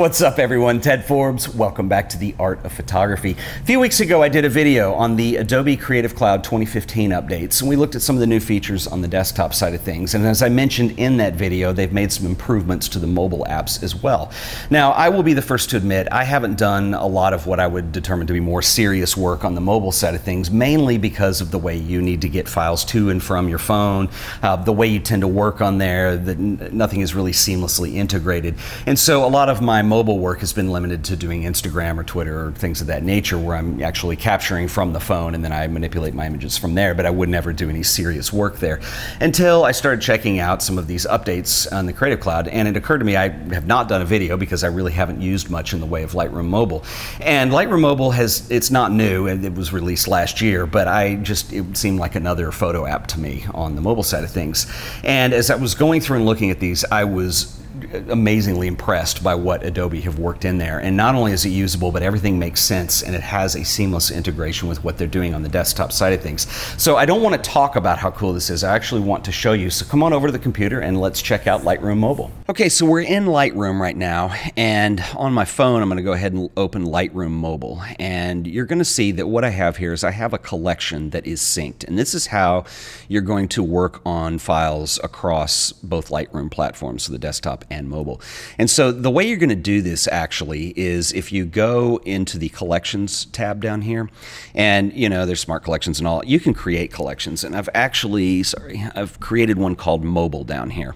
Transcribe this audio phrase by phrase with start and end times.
[0.00, 0.80] What's up, everyone?
[0.80, 1.46] Ted Forbes.
[1.46, 3.36] Welcome back to the Art of Photography.
[3.60, 7.60] A few weeks ago, I did a video on the Adobe Creative Cloud 2015 updates,
[7.60, 10.14] and we looked at some of the new features on the desktop side of things.
[10.14, 13.82] And as I mentioned in that video, they've made some improvements to the mobile apps
[13.82, 14.32] as well.
[14.70, 17.60] Now, I will be the first to admit I haven't done a lot of what
[17.60, 20.96] I would determine to be more serious work on the mobile side of things, mainly
[20.96, 24.08] because of the way you need to get files to and from your phone,
[24.42, 28.54] uh, the way you tend to work on there, that nothing is really seamlessly integrated.
[28.86, 32.04] And so a lot of my mobile work has been limited to doing Instagram or
[32.04, 35.50] Twitter or things of that nature where I'm actually capturing from the phone and then
[35.50, 38.80] I manipulate my images from there, but I would never do any serious work there
[39.20, 42.46] until I started checking out some of these updates on the Creative Cloud.
[42.46, 45.20] And it occurred to me I have not done a video because I really haven't
[45.20, 46.84] used much in the way of Lightroom Mobile.
[47.20, 51.16] And Lightroom Mobile has, it's not new, and it was released last year, but I
[51.16, 54.72] just, it seemed like another photo app to me on the mobile side of things.
[55.02, 57.59] And as I was going through and looking at these, I was
[57.92, 60.78] amazingly impressed by what Adobe have worked in there.
[60.78, 64.10] And not only is it usable, but everything makes sense and it has a seamless
[64.10, 66.50] integration with what they're doing on the desktop side of things.
[66.80, 68.64] So I don't want to talk about how cool this is.
[68.64, 69.70] I actually want to show you.
[69.70, 72.30] So come on over to the computer and let's check out Lightroom Mobile.
[72.48, 74.34] Okay, so we're in Lightroom right now.
[74.56, 77.82] And on my phone, I'm going to go ahead and open Lightroom Mobile.
[77.98, 81.10] And you're going to see that what I have here is I have a collection
[81.10, 81.84] that is synced.
[81.84, 82.64] And this is how
[83.08, 88.20] you're going to work on files across both Lightroom platforms, so the desktop and mobile.
[88.58, 92.38] And so the way you're going to do this actually is if you go into
[92.38, 94.08] the collections tab down here,
[94.54, 97.44] and you know there's smart collections and all, you can create collections.
[97.44, 100.94] And I've actually, sorry, I've created one called mobile down here,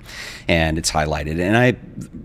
[0.48, 1.40] and it's highlighted.
[1.40, 1.72] And I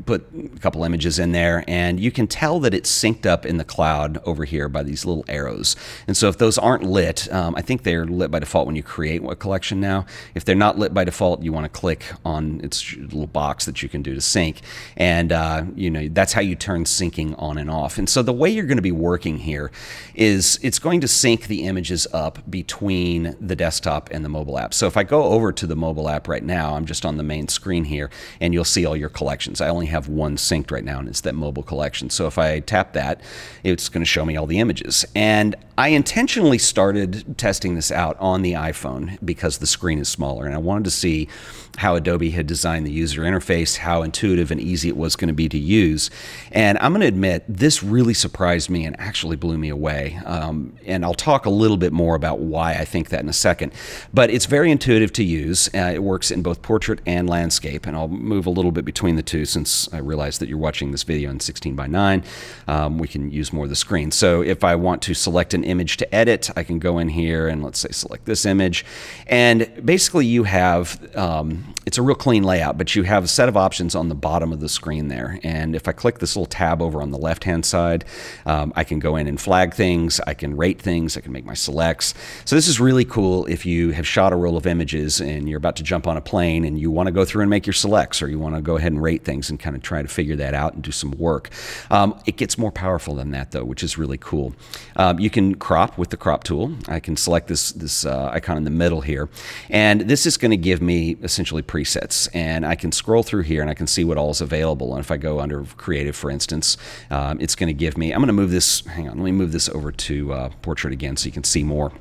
[0.05, 3.57] put a couple images in there, and you can tell that it's synced up in
[3.57, 5.75] the cloud over here by these little arrows.
[6.07, 8.83] And so if those aren't lit, um, I think they're lit by default when you
[8.83, 10.05] create a collection now.
[10.35, 13.83] If they're not lit by default, you want to click on its little box that
[13.83, 14.65] you can do to sync sync.
[14.97, 17.97] And, uh, you know, that's how you turn syncing on and off.
[17.97, 19.71] And so the way you're going to be working here
[20.15, 24.73] is it's going to sync the images up between the desktop and the mobile app.
[24.73, 27.23] So if I go over to the mobile app right now, I'm just on the
[27.23, 28.09] main screen here,
[28.41, 29.61] and you'll see all your collections.
[29.61, 32.09] I only have one synced right now, and it's that mobile collection.
[32.09, 33.21] So if I tap that,
[33.63, 35.05] it's going to show me all the images.
[35.15, 40.45] And I intentionally started testing this out on the iPhone because the screen is smaller,
[40.45, 41.29] and I wanted to see
[41.77, 45.33] how Adobe had designed the user interface, how intuitive and easy it was going to
[45.33, 46.09] be to use.
[46.51, 50.19] And I'm going to admit, this really surprised me and actually blew me away.
[50.25, 53.33] Um, and I'll talk a little bit more about why I think that in a
[53.33, 53.73] second.
[54.13, 55.69] But it's very intuitive to use.
[55.73, 57.85] Uh, it works in both portrait and landscape.
[57.85, 60.91] And I'll move a little bit between the two since I realize that you're watching
[60.91, 62.23] this video in 16 by 9.
[62.67, 64.11] Um, we can use more of the screen.
[64.11, 67.47] So if I want to select an image to edit, I can go in here
[67.47, 68.85] and let's say select this image.
[69.27, 73.49] And basically, you have um, it's a real clean layout, but you have a set
[73.49, 75.39] of options on the bottom of the screen there.
[75.43, 78.05] And if I click this little tab over on the left hand side,
[78.45, 81.45] um, I can go in and flag things, I can rate things, I can make
[81.45, 82.13] my selects.
[82.45, 85.57] So this is really cool if you have shot a roll of images and you're
[85.57, 87.73] about to jump on a plane and you want to go through and make your
[87.73, 90.07] selects, or you want to go ahead and rate things and kind of try to
[90.07, 91.49] figure that out and do some work.
[91.89, 94.53] Um, it gets more powerful than that though, which is really cool.
[94.95, 96.73] Um, you can crop with the crop tool.
[96.87, 99.29] I can select this this uh, icon in the middle here,
[99.69, 102.27] and this is going to give me essentially presets.
[102.33, 104.93] And I can scroll through here and I can see what all is available.
[104.93, 106.77] And if I go under creative, for instance,
[107.09, 109.31] um, it's going to give me, I'm going to move this, hang on, let me
[109.31, 111.91] move this over to uh, portrait again so you can see more.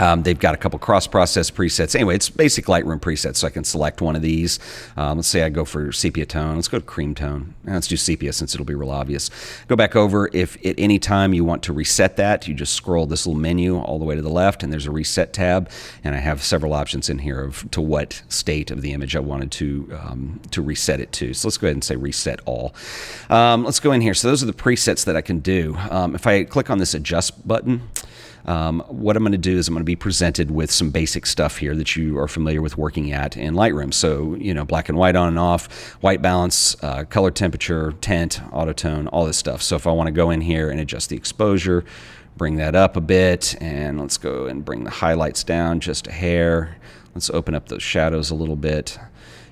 [0.00, 1.94] Um, they've got a couple cross-process presets.
[1.94, 4.58] Anyway, it's basic Lightroom presets, so I can select one of these.
[4.96, 6.56] Um, let's say I go for sepia tone.
[6.56, 7.54] Let's go to cream tone.
[7.64, 9.30] Let's do sepia since it'll be real obvious.
[9.68, 10.30] Go back over.
[10.32, 13.78] If at any time you want to reset that, you just scroll this little menu
[13.78, 15.70] all the way to the left, and there's a reset tab.
[16.02, 19.20] And I have several options in here of to what state of the image I
[19.20, 21.34] wanted to um, to reset it to.
[21.34, 22.74] So let's go ahead and say reset all.
[23.28, 24.14] Um, let's go in here.
[24.14, 25.76] So those are the presets that I can do.
[25.90, 27.88] Um, if I click on this adjust button,
[28.46, 31.26] um, what I'm going to do is I'm going to be presented with some basic
[31.26, 33.92] stuff here that you are familiar with working at in Lightroom.
[33.92, 38.40] So, you know, black and white on and off, white balance, uh, color temperature, tint,
[38.52, 39.62] auto tone, all this stuff.
[39.62, 41.84] So if I want to go in here and adjust the exposure,
[42.36, 46.12] bring that up a bit, and let's go and bring the highlights down just a
[46.12, 46.76] hair.
[47.14, 48.98] Let's open up those shadows a little bit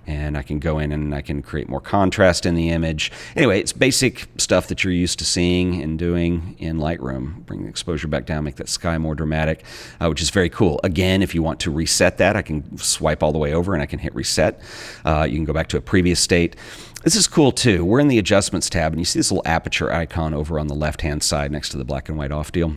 [0.09, 3.13] and I can go in and I can create more contrast in the image.
[3.37, 7.45] Anyway, it's basic stuff that you're used to seeing and doing in Lightroom.
[7.45, 9.65] Bring the exposure back down, make that sky more dramatic,
[10.01, 10.81] uh, which is very cool.
[10.83, 13.83] Again, if you want to reset that, I can swipe all the way over and
[13.83, 14.61] I can hit reset.
[15.05, 16.57] Uh, you can go back to a previous state.
[17.05, 17.85] This is cool too.
[17.85, 20.75] We're in the adjustments tab and you see this little aperture icon over on the
[20.75, 22.77] left hand side next to the black and white off deal.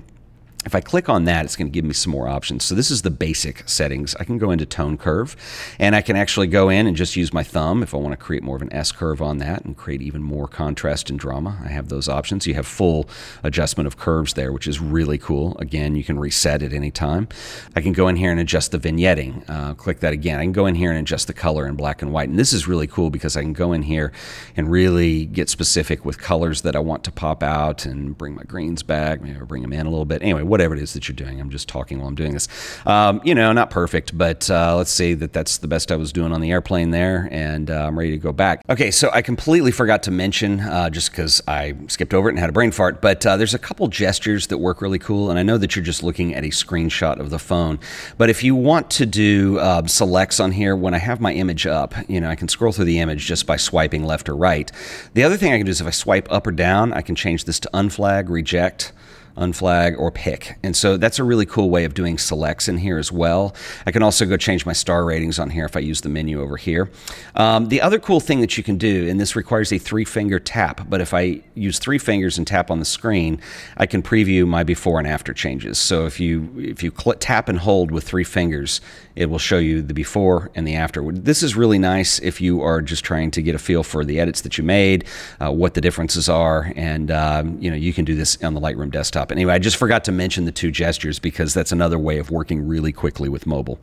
[0.63, 2.63] If I click on that, it's going to give me some more options.
[2.63, 4.15] So this is the basic settings.
[4.19, 5.35] I can go into tone curve
[5.79, 8.17] and I can actually go in and just use my thumb if I want to
[8.17, 11.57] create more of an S curve on that and create even more contrast and drama.
[11.63, 12.45] I have those options.
[12.45, 13.09] You have full
[13.41, 15.57] adjustment of curves there, which is really cool.
[15.57, 17.27] Again, you can reset at any time.
[17.75, 19.49] I can go in here and adjust the vignetting.
[19.49, 20.39] Uh, click that again.
[20.39, 22.29] I can go in here and adjust the color in black and white.
[22.29, 24.11] And this is really cool because I can go in here
[24.55, 28.43] and really get specific with colors that I want to pop out and bring my
[28.43, 30.21] greens back, maybe bring them in a little bit.
[30.21, 31.39] Anyway, whatever it is that you're doing.
[31.39, 32.50] I'm just talking while I'm doing this.
[32.86, 36.12] Um, you know, not perfect, but uh, let's say that that's the best I was
[36.12, 38.62] doing on the airplane there, and uh, I'm ready to go back.
[38.69, 42.39] Okay, so I completely forgot to mention, uh, just because I skipped over it and
[42.39, 45.39] had a brain fart, but uh, there's a couple gestures that work really cool, and
[45.39, 47.80] I know that you're just looking at a screenshot of the phone,
[48.18, 51.65] but if you want to do uh, selects on here, when I have my image
[51.65, 54.69] up, you know, I can scroll through the image just by swiping left or right.
[55.13, 57.15] The other thing I can do is if I swipe up or down, I can
[57.15, 58.92] change this to unflag, reject,
[59.38, 60.57] unflag, or pick.
[60.63, 63.56] And so that's a really cool way of doing selects in here as well.
[63.86, 66.42] I can also go change my star ratings on here if I use the menu
[66.42, 66.89] over here.
[67.36, 70.39] Um, the other cool thing that you can do, and this requires a three finger
[70.39, 73.39] tap, but if I use three fingers and tap on the screen,
[73.78, 75.78] I can preview my before and after changes.
[75.78, 78.81] So if you if you tap and hold with three fingers,
[79.16, 81.12] it will show you the before and the after.
[81.12, 84.19] This is really nice if you are just trying to get a feel for the
[84.19, 85.06] edits that you made,
[85.39, 88.62] uh, what the differences are, and um, you know you can do this on the
[88.62, 89.31] Lightroom desktop.
[89.31, 92.68] Anyway, I just forgot to mention the two gestures because that's another way of working
[92.68, 93.80] really quickly with mobile.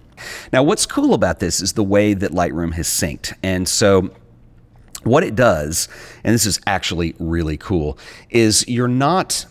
[0.53, 4.11] Now, what's cool about this is the way that Lightroom has synced, and so
[5.05, 5.89] what it does,
[6.25, 7.99] and this is actually really cool,
[8.31, 9.47] is you're not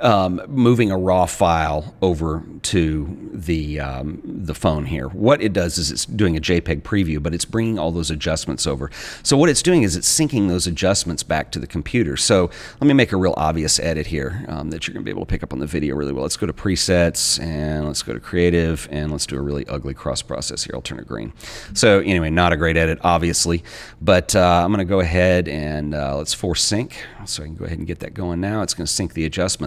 [0.00, 5.08] um, moving a raw file over to the um, the phone here.
[5.08, 8.66] What it does is it's doing a JPEG preview, but it's bringing all those adjustments
[8.66, 8.90] over.
[9.22, 12.16] So what it's doing is it's syncing those adjustments back to the computer.
[12.16, 12.50] So
[12.80, 15.24] let me make a real obvious edit here um, that you're going to be able
[15.24, 16.22] to pick up on the video really well.
[16.22, 19.94] Let's go to presets and let's go to creative and let's do a really ugly
[19.94, 20.72] cross process here.
[20.74, 21.32] I'll turn it green.
[21.74, 23.62] So anyway, not a great edit, obviously,
[24.00, 26.96] but uh, I'm going to go ahead and uh, let's force sync.
[27.26, 28.62] So I can go ahead and get that going now.
[28.62, 29.65] It's going to sync the adjustments.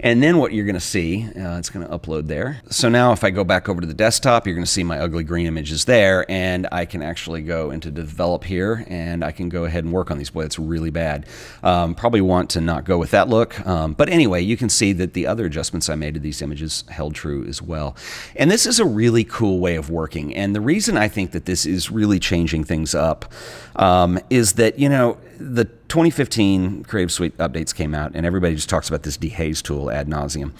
[0.00, 2.60] And then what you're going to see, uh, it's going to upload there.
[2.70, 4.98] So now if I go back over to the desktop, you're going to see my
[4.98, 6.30] ugly green images there.
[6.30, 10.10] And I can actually go into develop here and I can go ahead and work
[10.10, 10.30] on these.
[10.30, 11.26] Boy, it's really bad.
[11.62, 13.64] Um, probably want to not go with that look.
[13.66, 16.84] Um, but anyway, you can see that the other adjustments I made to these images
[16.88, 17.96] held true as well.
[18.36, 20.34] And this is a really cool way of working.
[20.34, 23.32] And the reason I think that this is really changing things up
[23.76, 28.68] um, is that, you know, the 2015 Creative Suite updates came out, and everybody just
[28.68, 30.52] talks about this dehaze tool ad nauseum.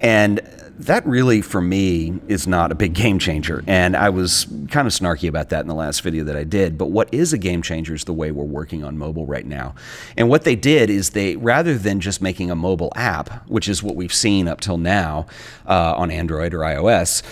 [0.00, 0.40] And
[0.78, 3.64] that really, for me, is not a big game changer.
[3.66, 6.76] And I was kind of snarky about that in the last video that I did.
[6.76, 9.74] But what is a game changer is the way we're working on mobile right now.
[10.18, 13.82] And what they did is they, rather than just making a mobile app, which is
[13.82, 15.26] what we've seen up till now
[15.66, 17.22] uh, on Android or iOS,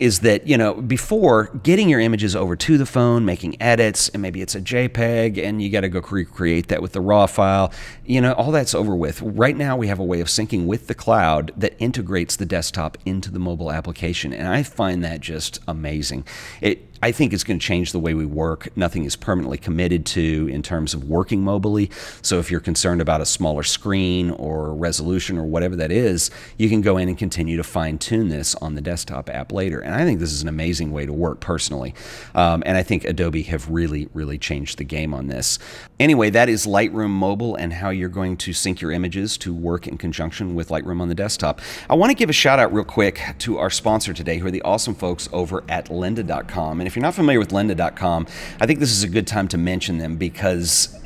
[0.00, 4.22] is that you know before getting your images over to the phone making edits and
[4.22, 7.72] maybe it's a jpeg and you got to go recreate that with the raw file
[8.04, 9.20] you know all that's over with.
[9.22, 12.98] Right now we have a way of syncing with the cloud that integrates the desktop
[13.04, 16.24] into the mobile application and i find that just amazing.
[16.60, 18.68] It I think it's going to change the way we work.
[18.76, 21.90] Nothing is permanently committed to in terms of working mobily.
[22.22, 26.68] So if you're concerned about a smaller screen or resolution or whatever that is, you
[26.68, 29.80] can go in and continue to fine tune this on the desktop app later.
[29.80, 31.94] And I think this is an amazing way to work personally.
[32.34, 35.58] Um, and I think Adobe have really, really changed the game on this.
[35.98, 39.86] Anyway, that is Lightroom Mobile and how you're going to sync your images to work
[39.86, 41.60] in conjunction with Lightroom on the desktop.
[41.88, 44.50] I want to give a shout out real quick to our sponsor today, who are
[44.50, 46.80] the awesome folks over at lynda.com.
[46.80, 48.26] And if you're not familiar with lynda.com,
[48.60, 51.00] I think this is a good time to mention them because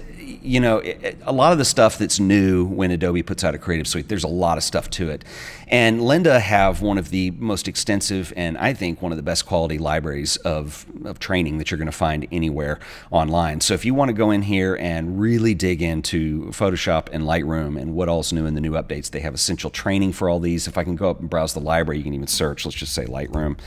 [0.45, 0.83] you know,
[1.23, 4.25] a lot of the stuff that's new when Adobe puts out a creative suite, there's
[4.25, 5.25] a lot of stuff to it.
[5.69, 9.47] And Lynda have one of the most extensive and I think one of the best
[9.47, 12.79] quality libraries of, of training that you're going to find anywhere
[13.11, 13.61] online.
[13.61, 17.81] So if you want to go in here and really dig into Photoshop and Lightroom
[17.81, 20.67] and what all's new in the new updates, they have essential training for all these.
[20.67, 22.95] If I can go up and browse the library, you can even search, let's just
[22.95, 23.59] say Lightroom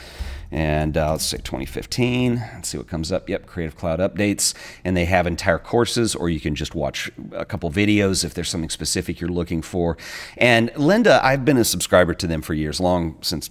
[0.52, 2.36] and uh, let's say 2015.
[2.36, 3.30] Let's see what comes up.
[3.30, 7.46] Yep, Creative Cloud updates, and they have entire courses, or you can just watch a
[7.46, 9.98] couple videos if there's something specific you're looking for.
[10.38, 13.50] And Lynda, I've been a subscriber to them for years, long since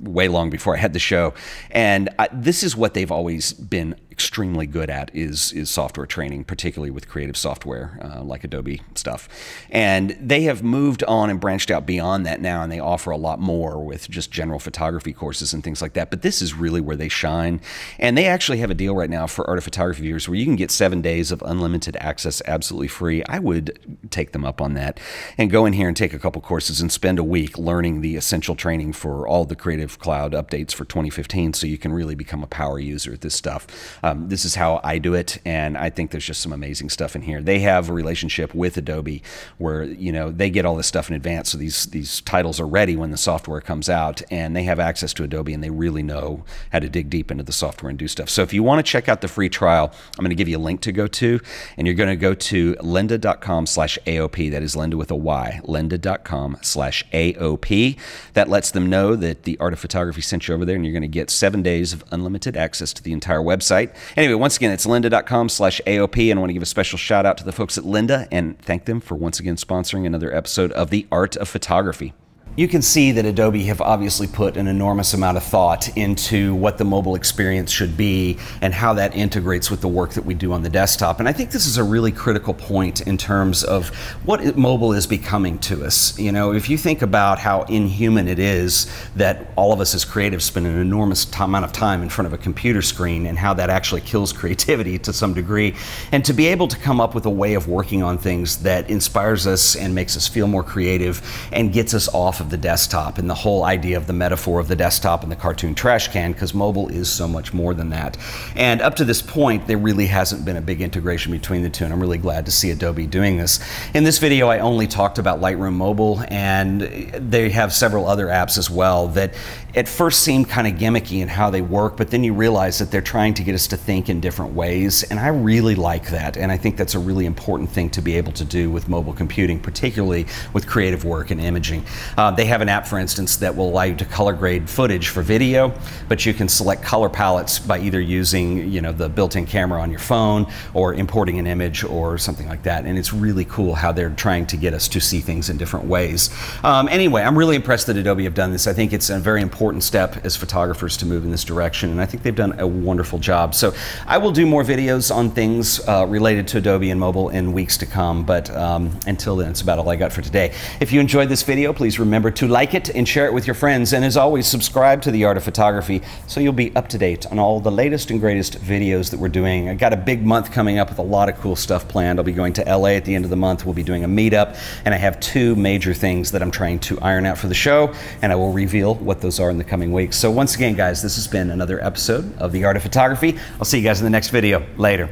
[0.00, 1.34] way long before I had the show,
[1.70, 6.44] and I, this is what they've always been extremely good at is is software training,
[6.44, 9.28] particularly with creative software uh, like Adobe stuff.
[9.68, 13.16] And they have moved on and branched out beyond that now, and they offer a
[13.16, 16.08] lot more with just general photography courses and things like that.
[16.08, 17.60] But this is really where they shine.
[17.98, 20.44] And they actually have a deal right now for art of photography viewers where you
[20.44, 23.24] can get seven days of unlimited access absolutely free.
[23.28, 23.78] I would
[24.10, 25.00] take them up on that
[25.36, 28.14] and go in here and take a couple courses and spend a week learning the
[28.14, 32.44] essential training for all the Creative Cloud updates for 2015 so you can really become
[32.44, 33.66] a power user at this stuff.
[34.12, 37.16] Um, this is how I do it, and I think there's just some amazing stuff
[37.16, 37.40] in here.
[37.40, 39.22] They have a relationship with Adobe
[39.58, 42.66] where you know they get all this stuff in advance, so these these titles are
[42.66, 46.02] ready when the software comes out, and they have access to Adobe, and they really
[46.02, 48.28] know how to dig deep into the software and do stuff.
[48.28, 50.58] So if you want to check out the free trial, I'm going to give you
[50.58, 51.40] a link to go to,
[51.76, 54.50] and you're going to go to lynda.com/aop.
[54.50, 55.60] That is Lynda with a Y.
[55.64, 57.96] Lynda.com/aop.
[58.34, 60.92] That lets them know that the Art of Photography sent you over there, and you're
[60.92, 63.91] going to get seven days of unlimited access to the entire website.
[64.16, 67.44] Anyway, once again, it's lynda.com/aop, and I want to give a special shout out to
[67.44, 71.06] the folks at Lynda and thank them for once again sponsoring another episode of the
[71.10, 72.14] Art of Photography.
[72.54, 76.76] You can see that Adobe have obviously put an enormous amount of thought into what
[76.76, 80.52] the mobile experience should be and how that integrates with the work that we do
[80.52, 81.18] on the desktop.
[81.18, 83.88] And I think this is a really critical point in terms of
[84.26, 86.18] what mobile is becoming to us.
[86.18, 90.04] You know, if you think about how inhuman it is that all of us as
[90.04, 93.54] creatives spend an enormous amount of time in front of a computer screen and how
[93.54, 95.74] that actually kills creativity to some degree,
[96.12, 98.90] and to be able to come up with a way of working on things that
[98.90, 103.16] inspires us and makes us feel more creative and gets us off of the desktop
[103.16, 106.32] and the whole idea of the metaphor of the desktop and the cartoon trash can
[106.32, 108.18] because mobile is so much more than that.
[108.54, 111.84] And up to this point, there really hasn't been a big integration between the two,
[111.84, 113.60] and I'm really glad to see Adobe doing this.
[113.94, 118.58] In this video, I only talked about Lightroom Mobile, and they have several other apps
[118.58, 119.32] as well that
[119.74, 122.90] at first seem kind of gimmicky in how they work, but then you realize that
[122.90, 126.36] they're trying to get us to think in different ways, and I really like that,
[126.36, 129.14] and I think that's a really important thing to be able to do with mobile
[129.14, 131.84] computing, particularly with creative work and imaging.
[132.18, 135.08] Uh, they have an app, for instance, that will allow you to color grade footage
[135.08, 135.72] for video,
[136.08, 139.90] but you can select color palettes by either using you know the built-in camera on
[139.90, 142.84] your phone or importing an image or something like that.
[142.84, 145.86] And it's really cool how they're trying to get us to see things in different
[145.86, 146.30] ways.
[146.62, 148.66] Um, anyway, I'm really impressed that Adobe have done this.
[148.66, 152.00] I think it's a very important step as photographers to move in this direction, and
[152.00, 153.54] I think they've done a wonderful job.
[153.54, 153.72] So
[154.08, 157.76] I will do more videos on things uh, related to Adobe and mobile in weeks
[157.76, 160.52] to come, but um, until then, it's about all I got for today.
[160.80, 163.54] If you enjoyed this video, please remember to like it and share it with your
[163.54, 163.92] friends.
[163.92, 167.30] And as always, subscribe to The Art of Photography so you'll be up to date
[167.30, 169.68] on all the latest and greatest videos that we're doing.
[169.68, 172.18] I got a big month coming up with a lot of cool stuff planned.
[172.18, 173.64] I'll be going to LA at the end of the month.
[173.64, 176.98] We'll be doing a meetup, and I have two major things that I'm trying to
[177.00, 179.92] iron out for the show, and I will reveal what those are in the coming
[179.92, 180.16] weeks.
[180.16, 183.38] So, once again, guys, this has been another episode of The Art of Photography.
[183.58, 184.66] I'll see you guys in the next video.
[184.76, 185.11] Later.